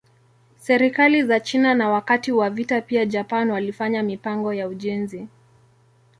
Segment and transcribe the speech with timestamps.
[0.57, 5.27] Serikali za China na wakati wa vita pia Japan walifanya mipango ya ujenzi.